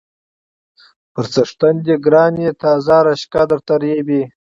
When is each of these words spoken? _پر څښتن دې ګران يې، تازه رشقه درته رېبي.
_پر 1.13 1.25
څښتن 1.33 1.75
دې 1.85 1.95
ګران 2.05 2.33
يې، 2.43 2.51
تازه 2.61 2.97
رشقه 3.07 3.41
درته 3.49 3.73
رېبي. 3.83 4.21